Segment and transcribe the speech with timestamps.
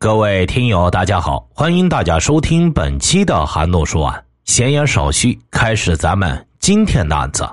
[0.00, 4.24] 各位听友，大家好，欢迎大家收听本期的韩诺说案。
[4.44, 7.44] 闲言少叙，开始咱们今天的案子。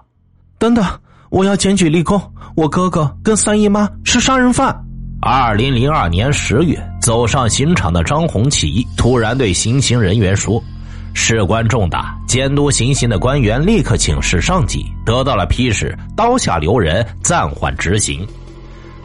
[0.60, 0.86] 等等，
[1.32, 2.22] 我要检举立功，
[2.56, 4.80] 我哥哥跟三姨妈是杀人犯。
[5.24, 10.64] 二零零二年十月，走上刑场的张红旗突然对行刑人员说
[11.16, 18.24] ：“事关重大，监督行刑的官员立刻请示上级，得到了批示，刀下留人，暂缓执行。”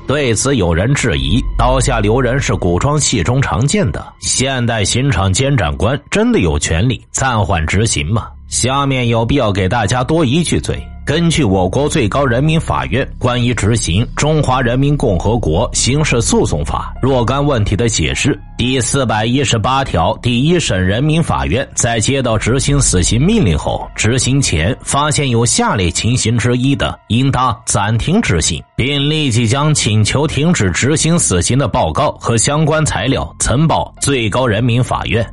[0.06, 8.28] 对此，有人质疑：刀下留人是古装戏中常见的，现代刑场监斩官真的有权利暂缓执行吗？
[8.48, 10.82] 下面有必要给大家多一句嘴。
[11.10, 35.28] 根据我国最高人民法院关于执行《中华人民共和国刑事诉讼法》若干问题的解释，第四百一十八条，第一审人民法院在接到执行死刑命令后，执行前发现有下列情形之一的，应当暂停执行，并立即将请求停止执行死刑的报告和相关材料呈报最高人民法院。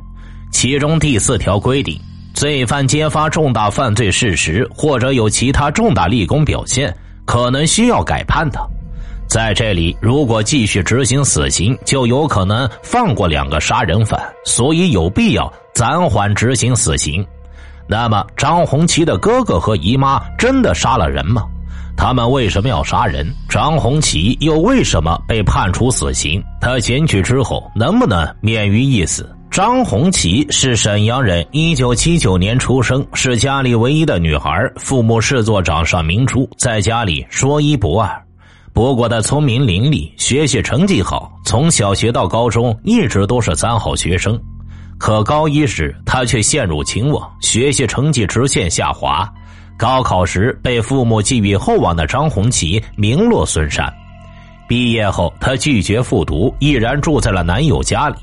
[0.50, 1.96] 其中第四条规定。
[2.34, 8.60] 罪犯揭发重大犯罪事实，或者有其他重大立功表现，可能需要改判的。
[9.28, 17.26] 在这里，如果继续执行死刑，就有可能放过两个杀人犯，所以有必要暂缓执行死刑。
[17.86, 21.42] 那么，张红旗的哥哥和姨妈真的杀了人吗？
[21.96, 23.26] 他们为什么要杀人？
[23.48, 26.42] 张红旗又为什么被判处死刑？
[26.60, 29.28] 他检举之后能不能免于一死？
[29.58, 38.08] 张红旗是沈阳人，一九七九年出生，是家里唯一的女孩，父母视作掌上明珠，在家里说一不二。
[38.72, 44.40] 不过他聪明伶俐，学习成绩好，从小学到高中一直都是三好学生。
[44.96, 49.28] 可高一时，他却陷入情网，学习成绩直线下滑。
[49.76, 53.92] 高考时被父母寄予厚望的张红旗名落孙山。
[54.68, 58.14] 毕业后，他拒绝复读，毅然住在了男友家里。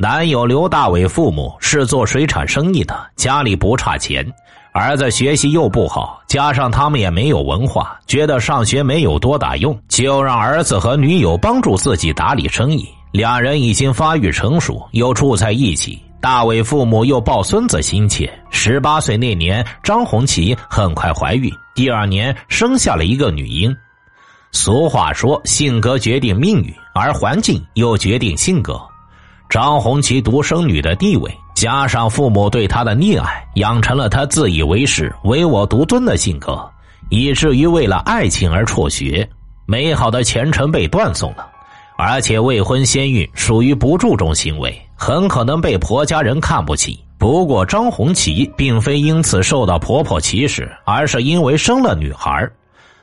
[0.00, 4.24] 男友刘大伟父母是做水产生意的，家里不差钱，
[4.70, 12.88] 儿子学习又不好，加上他们也没有文化，觉得上学没有多大用，就让儿子和女友帮助自己打理生意。
[13.10, 16.00] 两人已经发育成熟，又住在一起。
[16.20, 23.76] 大伟父母又抱孙子心切，十八岁那年，张红旗很快怀孕，第二年生下了一个女婴。
[24.52, 28.80] 俗话说，性格决定命运，而环境又决定性格。
[29.48, 36.70] 张红旗独生女的地位，加上父母对她的溺爱，养成了她自以为是、唯我独尊的性格，
[37.08, 39.26] 以至于为了爱情而辍学，
[39.64, 41.48] 美好的前程被断送了。
[41.96, 47.02] 而且未婚先孕属于不注重行为，很可能被婆家人看不起。
[47.16, 52.48] 不过张红旗并非因此受到婆婆歧视，而是因为生了女孩。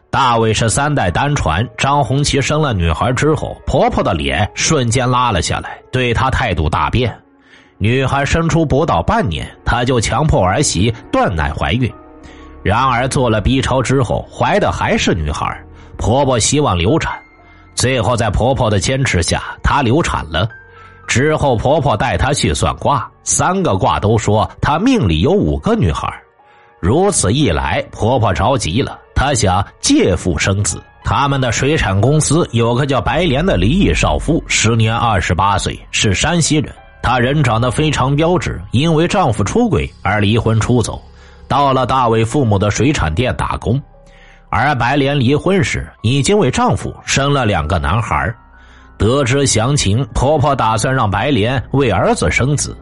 [0.10, 7.14] 大伟是三代单传，张红旗生了女孩之后，婆婆的脸瞬间拉了下来，对她态度大变。
[7.78, 11.92] 女孩生出不到半年，她就强迫儿媳断奶怀孕。
[12.64, 15.62] 然而做了 B 超之后，怀的还是女孩，
[15.98, 17.14] 婆婆希望流产，
[17.76, 20.48] 最后在婆婆的坚持下，她流产了。
[21.08, 26.08] 之后婆婆带她去算卦，三个卦都说她命里有五个女孩。
[26.86, 29.00] 如此一来，婆婆着急了。
[29.16, 30.80] 她想借腹生子。
[31.04, 36.72] 他们的水产公司有个叫白莲的离异少妇，时年二十八岁，是山西人。
[37.02, 41.02] 她人长得非常标致，因为丈夫出轨而离婚出走，
[41.48, 43.82] 到了大伟父母的水产店打工。
[44.50, 48.32] 而白莲离婚时已经为丈夫生了两个男孩。
[48.96, 52.78] 得知详情，婆婆打算让白莲为儿子生子。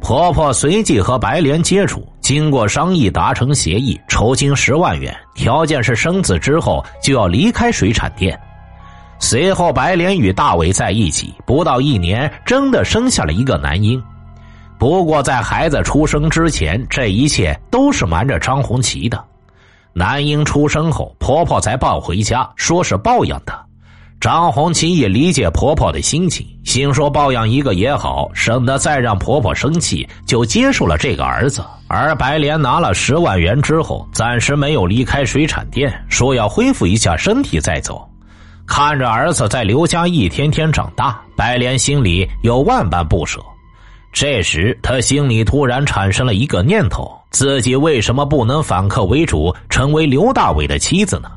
[0.00, 8.40] 婆婆随即和白莲接触，经过商议达成协议，酬金十万元，条件是生子之后就要离开水产店。
[9.18, 14.00] 随后，白莲与大伟在一起不到一年，真的生下了一个男婴。
[14.78, 19.22] 不过，在孩子出生之前，这一切都是瞒着张红旗的。
[19.92, 23.52] 男婴出生后，婆婆才抱回家，说是抱养的。
[24.22, 31.60] 张红旗也理解婆婆的心情，心说抱养一个也好，省得再让婆婆生气，就接受了这个儿子。
[31.88, 38.08] 而白莲拿了十万元之后，暂时没有离开水产店，说要恢复一下身体再走。
[38.64, 43.40] 看着儿子在刘家一天天长大，白莲心里有万般不舍。
[44.12, 51.28] 这时，他心里突然产生了一个念头：自己为什么不能反客为主，成为刘大伟的妻子呢？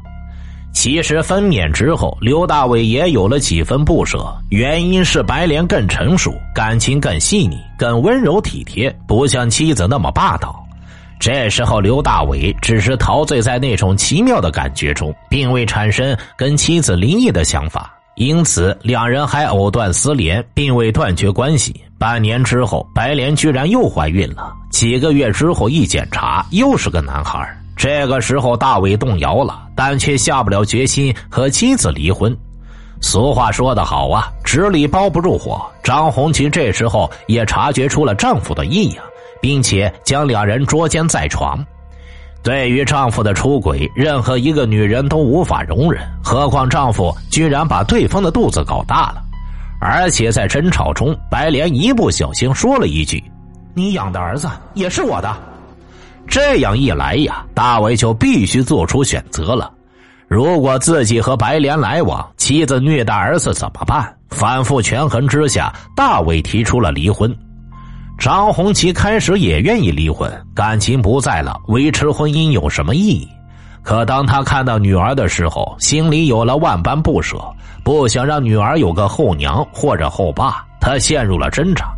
[0.75, 10.53] 其实分娩之后，刘大伟也有了几分不舍，原因是白莲更成熟，感情更细腻，更温柔体贴，不像妻子那么霸道。
[11.17, 17.91] 这时候，刘大伟只是陶醉在那种奇妙的感觉中，并未产生跟妻子离异的想法。
[18.15, 21.73] 因此两人还藕断丝连，并未断绝关系。
[21.97, 24.53] 半年之后，白莲居然又怀孕了。
[24.71, 27.49] 几个月之后一检查，又是个男孩。
[27.75, 32.35] 这个时候，大伟动摇了，但却下不了决心和妻子离婚。
[33.01, 35.61] 俗话说得好啊，纸里包不住火。
[35.83, 39.03] 张红旗这时候也察觉出了丈夫的异样，
[39.41, 41.63] 并且将两人捉奸在床。
[42.41, 49.21] 对于丈夫的出轨，任何一个女人都无法容忍，何况丈夫居然把对方的肚子搞大了。
[49.81, 53.23] 而且在争吵中，白莲一不小心说了一句
[53.75, 55.35] ：“你养的儿子也是我的。”
[56.27, 59.71] 这样一来呀，大伟就必须做出选择了。
[60.27, 64.11] 如果自己和白莲来往，妻子虐待儿子怎么办？
[64.29, 67.33] 反复权衡之下，大伟提出了离婚。
[68.17, 73.27] 张红旗开始也愿意离婚，感情不在了，维持婚姻有什么意义？
[73.83, 77.37] 可当他看到女儿的时候，心里有了万般不舍，
[77.83, 81.94] 不想让女儿有个后娘或者后爸，他陷入了挣扎。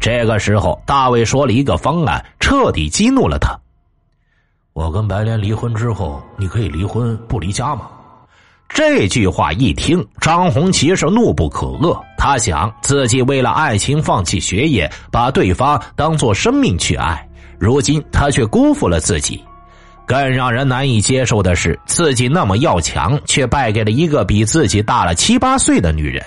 [0.00, 3.54] 这个时候，大卫说了一个方案，彻底激怒了他。
[4.72, 7.90] 我跟白莲离婚之后，你可以离婚不离家吗？
[8.72, 12.00] 这句话一听，张红旗是怒不可遏。
[12.16, 19.42] 他想自己为了爱情放弃学业，把对方当做生命去爱，如今他却辜负了自己。
[20.06, 26.24] 更让人难以接受的是，自己那么要强，却败给了一个比自己大了七八岁的女人。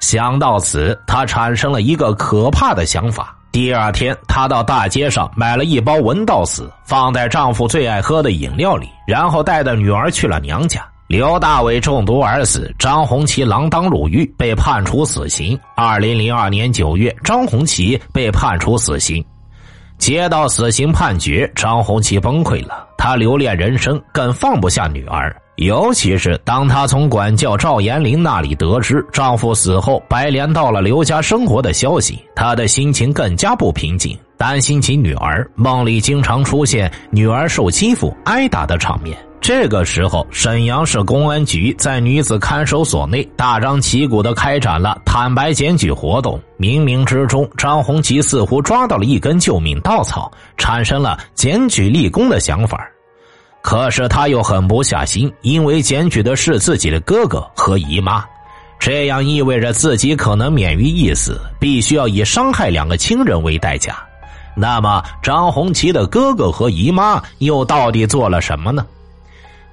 [0.00, 3.36] 想到此，他产生了一个可怕的想法。
[3.52, 10.86] 第二天，她到大街上买了一包文道死，放在丈夫最爱喝的饮料里，然后带着女儿去了娘家。
[11.08, 15.58] 刘大伟中毒而死，张红旗锒铛入狱，被判处死刑。
[15.74, 19.24] 二零零二年九月，张红旗被判处死刑。
[19.98, 22.86] 接到死刑判决，张红旗崩溃了。
[22.96, 25.34] 他留恋人生，更放不下女儿。
[25.60, 35.46] 尤其是当她从管教赵延林那里得知丈夫死后白莲到了刘家生活的消息，她的心情更加不平静，担心起女儿。
[35.54, 39.14] 梦里经常出现女儿受欺负、挨打的场面。
[39.38, 46.40] 这个时候，沈阳市公安局在女子看守所内大张旗鼓的开展了坦白检举活动。
[46.58, 52.88] 冥冥之中，张红旗似乎抓到了一根救命稻草，产生了检举立功的想法。
[53.62, 58.24] 可是他又狠不下心，因为检举的是自己的哥哥和姨妈，
[58.78, 63.96] 这样意味着自己可能免于一死，必须要以伤害两个亲人为代价。
[64.56, 68.84] 那么，张红旗的哥哥和姨妈又到底做了什么呢？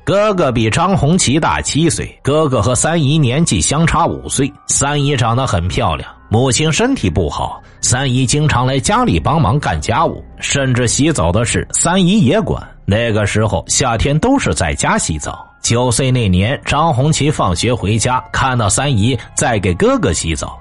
[0.04, 4.54] 哥哥比张红旗大七岁，哥哥和三姨年纪相差五岁。
[4.68, 12.62] 三姨长得很漂亮，母亲身体不好，三姨经常来家里帮忙干家务，甚至洗澡的事三姨也管。
[12.86, 15.46] 那个时候夏天都是在家洗澡。
[15.62, 20.58] 九岁那年，张红旗放学回家，看到三姨在给哥哥洗澡。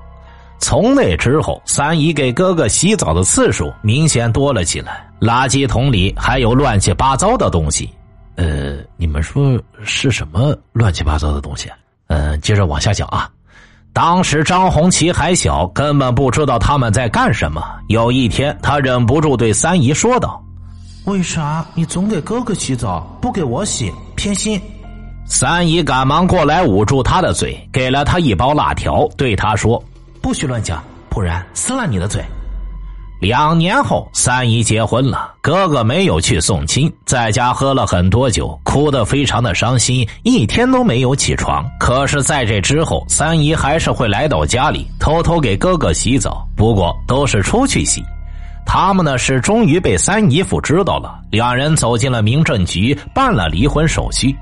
[0.58, 7.90] 从那之后，三姨给哥哥洗澡的次数明显多了起来，垃圾桶里还有乱七八糟的东西。
[8.36, 11.70] 呃，你们说是什么乱七八糟的东西？
[12.06, 13.30] 嗯，接着往下讲啊。
[13.96, 17.62] 当时张红旗还小，根本不知道他们在干什么。
[17.88, 20.44] 有一天，他忍不住对三姨说道
[21.06, 23.90] ：“为啥你总给哥哥洗澡，不给我洗？
[24.14, 24.60] 偏心？”
[25.24, 29.82] 三姨赶忙过来捂住他的嘴，给了他一包辣条，对他说
[30.20, 32.22] ：“不许乱讲，不然撕烂你的嘴。”
[33.18, 41.64] 两年后，三姨结婚了，哥哥没有去送亲，在家喝了很多酒，哭得非常的伤心，一天都没有起床。
[41.80, 48.04] 可是，在这之后，三姨还是会来到家里，偷偷给哥哥洗澡，不过都是出去洗。
[48.66, 54.36] 他们的事终于被三姨夫知道了，两人走进了民政局，办了离婚手续。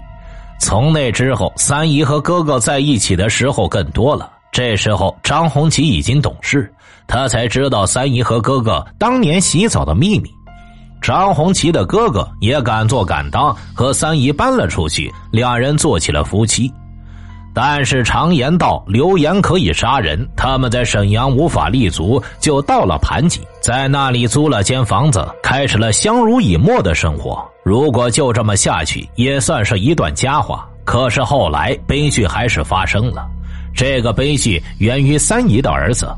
[0.58, 4.30] 从那之后，三姨和哥哥在一起的时候更多了。
[4.50, 6.72] 这时候，张红旗已经懂事。
[7.06, 10.30] 他才知道三姨和哥哥当年洗澡的秘密，
[11.02, 16.72] 张红旗的哥哥也敢做敢当，和三姨搬了出去，两人做起了夫妻。
[17.56, 27.40] 但是常言道，流言可以杀人，他们在沈阳无法立足，就到了盘锦，在那里租了间房子，开始了相濡以沫的生活。
[27.62, 30.66] 如果就这么下去，也算是一段佳话。
[30.84, 33.24] 可是后来悲剧还是发生了，
[33.72, 36.12] 这个悲剧源于三姨的儿子。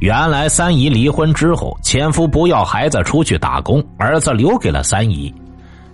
[0.00, 5.34] 原来三姨离婚之后，前夫不要孩子出去打工，儿子留给了三姨。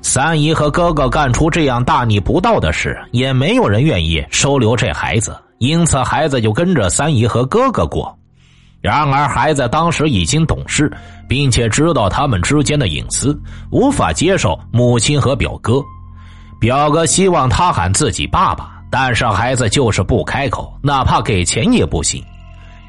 [0.03, 8.15] 三姨和哥哥干出这样大逆不道的事，也没有人愿意收留这孩子，因此孩子就跟着三姨和哥哥过。
[8.83, 10.93] 然而孩子当时已经懂事，
[11.27, 13.35] 并且知道他们之间的隐私，
[13.71, 15.83] 无法接受母亲和表哥。
[16.61, 18.71] 表哥希望他喊自己爸爸。
[18.91, 22.23] 但是孩子就是不开口，哪怕给钱也不行。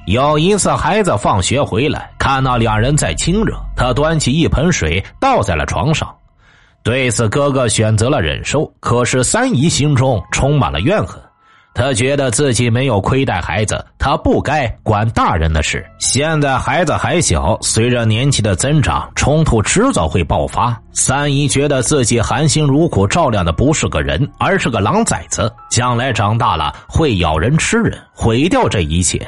[0.05, 6.13] 有一次，孩子放学回来，看到两人在亲热，他端起一盆水倒在了床上。
[6.83, 11.19] 对此，哥哥选择了忍受，可是三姨心中充满了怨恨。
[11.73, 15.83] 他觉得自己没有亏待孩子，他不该管大人的事。
[15.97, 20.79] 现在孩子还小，随着年纪的增长，冲突迟早会爆发。
[20.93, 29.27] 三姨觉得自己含辛茹苦照料的不是个人，而是个狼崽子，将来长大了会咬人吃人，毁掉这一切。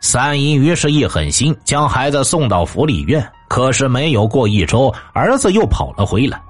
[0.00, 3.26] 三姨于是一狠心，将孩子送到福利院。
[3.48, 6.40] 可是没有过一周，儿子又跑了回来。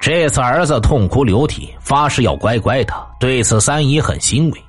[0.00, 2.94] 这次儿子痛哭流涕，发誓要乖乖的。
[3.20, 4.60] 对此，三姨很欣慰。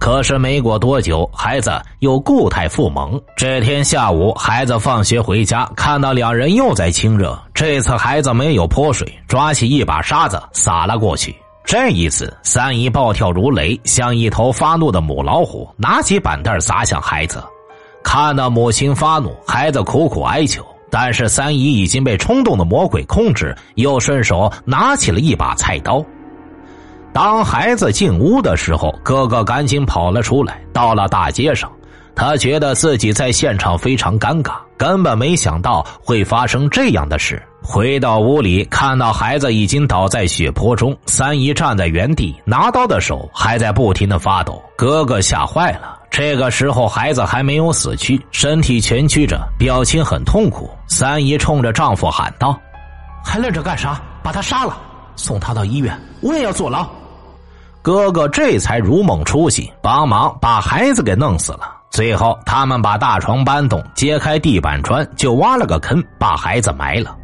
[0.00, 3.18] 可是没过多久，孩子又固态复萌。
[3.36, 7.40] 这天下午，孩子放学回家，看到两人又在亲热。
[7.54, 11.34] 这次孩子没有泼水，抓起一把沙子撒了过去。
[11.64, 17.42] 这一次，三姨暴跳如雷，像一头发怒的母老虎，拿起板凳砸向孩子。
[18.04, 20.64] 看到母亲发怒，孩子苦苦哀求。
[20.90, 26.00] 但是三姨已经被冲动的魔鬼控制，又顺手拿起了一把菜刀。
[27.12, 31.68] 当孩子进屋的时候，哥哥赶紧跑了出来，到了大街上，
[32.14, 37.42] 他觉得自己在现场非常尴尬，根本没想到会发生这样的事。
[37.60, 44.62] 回到屋里，看到孩子已经倒在血泊中，三姨站在原地，拿刀的手还在不停的发抖。
[44.76, 45.98] 哥哥吓坏了。
[46.16, 50.70] 这个时候，孩子还没有死去，身体蜷曲着，表情很痛苦。
[50.86, 52.56] 三姨冲着丈夫喊道
[53.26, 54.00] ：“还愣着干啥？
[54.22, 54.76] 把他杀了，
[55.16, 56.86] 送他到医院，我也要坐牢。”
[57.82, 61.62] 哥哥这才如梦初醒，帮忙把孩子给弄死了。
[61.90, 67.16] 最后，他们把大床搬动，揭开地板砖，就挖了个坑，把孩子埋了。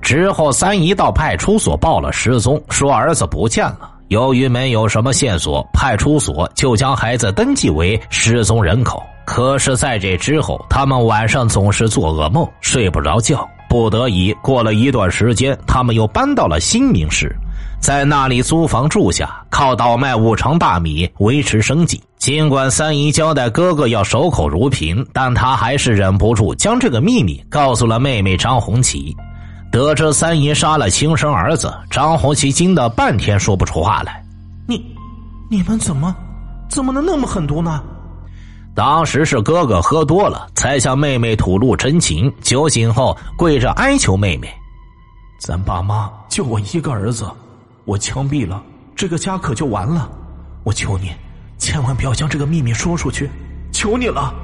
[0.00, 3.99] 之后，三姨到派出所报了失踪，说儿子不见了。
[4.10, 9.00] 由于没有什么线索，派出所就将孩子登记为失踪人口。
[9.24, 13.48] 可是，在这之后，他们晚上总是做噩梦，睡不着觉。
[13.68, 17.32] 不得已，过了一段时间，他们又搬到了新民市，
[17.80, 22.02] 在那里租房住下，靠倒卖五常大米维持生计。
[22.18, 29.16] 尽管三姨交代哥哥要守口如瓶，但他还是忍不住将这个秘密告诉了妹妹张红旗。
[29.70, 34.24] 得知三姨杀了亲生儿子，张红旗惊得半天说不出话来。
[34.66, 34.84] 你，
[35.48, 36.14] 你们怎么，
[36.68, 37.80] 怎么能那么狠毒呢？
[38.74, 42.32] 当时是哥哥喝多了，才向妹妹吐露真情。
[42.40, 44.52] 酒醒后，跪着哀求妹妹
[45.40, 47.30] ：“咱爸妈就我一个儿子，
[47.84, 48.60] 我枪毙了，
[48.96, 50.10] 这个家可就完了。
[50.64, 51.12] 我求你，
[51.58, 53.30] 千万不要将这个秘密说出去，
[53.72, 54.34] 求你了。”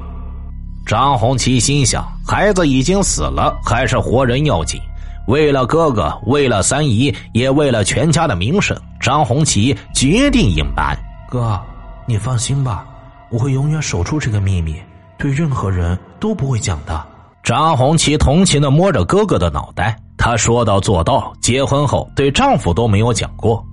[0.86, 4.80] 张红旗心想：孩子已经死了，还是活人要紧。
[5.26, 10.96] 为了哥哥，为了三姨，也为了全家的名声，张红旗决定隐瞒。
[11.28, 11.60] 哥，
[12.06, 12.86] 你放心吧，
[13.30, 14.76] 我会永远守住这个秘密，
[15.18, 17.04] 对任何人都不会讲的。
[17.42, 23.64] 张红旗同情的摸着哥哥的脑袋，她说到做到，结婚后对丈夫都没有讲过。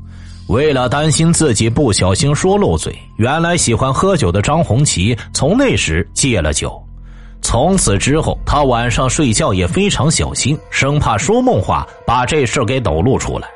[0.48, 6.83] 为了担心自己不小心说漏嘴，原来喜欢喝酒的张红旗从那时戒了酒。
[7.53, 13.48] 从此之后，他晚上睡觉也非常小心，生怕说梦话把这事给抖露出来。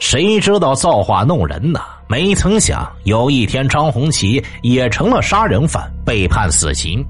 [0.00, 1.80] 谁知道造化弄人呢？
[2.06, 7.02] 没曾想有一天，张红旗也成了杀人犯，被判死刑。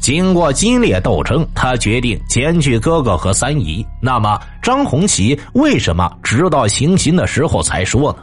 [0.00, 3.86] 经过激烈斗争，他决定检举哥哥和三姨。
[4.02, 8.18] 那么，张红旗为什么直到行刑的时候才说呢？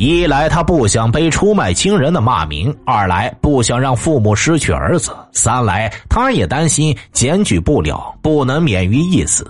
[0.00, 9.46] 一来他不想背出卖亲人的骂名，二来不想让父母失去儿子，三来他也担心检举不了，不能免于一死。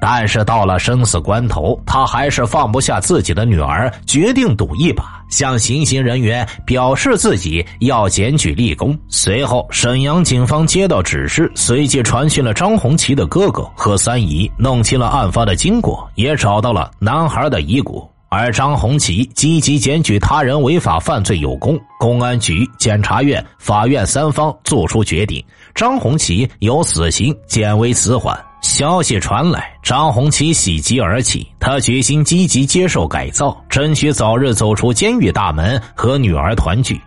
[0.00, 8.98] 但是到了生死关头，他还是放不下自己的女儿，决定赌一把，向行刑人员表示自己要检举立功。
[9.10, 18.08] 随后，沈阳警方接到指示，随即传讯了张红旗的哥哥和三姨，弄清了案发的经过，也找到了男孩的遗骨。
[18.38, 25.42] 而张红旗积极检举他人违法犯罪有功，公安局、检察院、法院三方作出决定，
[25.74, 28.38] 张红旗由死刑减为死缓。
[28.60, 37.00] 消息传来，张红旗喜极而泣，他决心积极接受改造，争取早日走出监狱大门，和女儿团聚。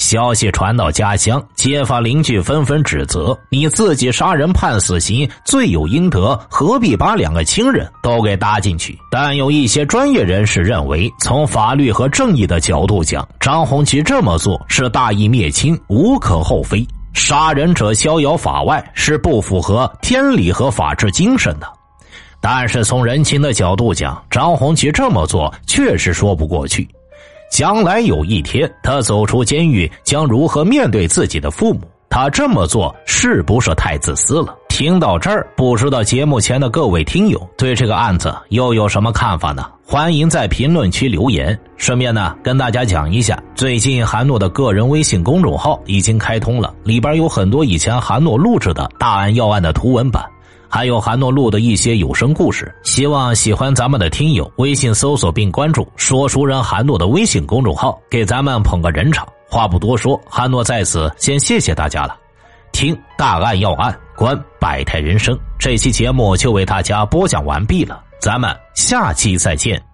[0.00, 16.84] 消息传到家乡，街坊邻居纷纷指责：“你自己杀人判死刑，罪有应得，何必把两个亲人都给搭进去？”但有一些专业人士认为，从法律和正义的角度讲，张红旗这么做是大义灭亲，无可厚非。
[17.12, 21.66] 杀人者逍遥法外，是不符合天理和法治精神的。
[22.40, 26.88] 但是从人情的角度讲，张红旗这么做确实说不过去。
[27.50, 31.80] 将来有一天他走出监狱，将如何面对自己的父母？
[32.08, 34.56] 他这么做是不是太自私了？
[34.68, 39.66] 听到这儿，不知道节目前的各位听友对这个案子又有什么看法呢？
[39.84, 41.56] 欢迎在评论区留言。
[41.76, 50.24] 顺便呢，跟大家讲一下，最近韩诺的个人微信公众号已经开通了，里边有很多以前韩诺录制的大案要案的图文版，
[50.70, 52.72] 还有韩诺录的一些有声故事。
[52.82, 59.26] 希望喜欢咱们的听友微信搜索并关注“说书人韩诺”的微信公众号，给咱们捧个人场。
[59.48, 62.16] 话不多说，韩诺在此先谢谢大家了。
[62.70, 69.89] 听大案要案，观百态人生，这期节目就为大家播讲完毕了，咱们下期再见。